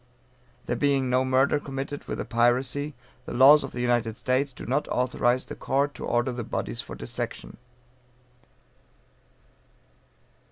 [0.65, 4.65] There being no murder committed with the piracy, the laws of the United States do
[4.65, 7.57] not authorize the court to order the bodies for dissection.